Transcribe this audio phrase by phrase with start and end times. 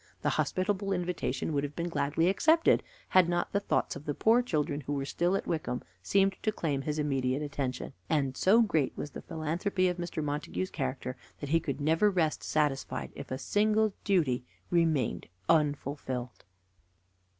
[0.23, 4.41] The hospitable invitation would have been gladly accepted had not the thoughts of the poor
[4.41, 8.97] children who were still at Wycombe seemed to claim his immediate attention, and so great
[8.97, 10.23] was the philanthropy of Mr.
[10.23, 16.45] Montague's character that he could never rest satisfied if a single duty remained unfulfilled.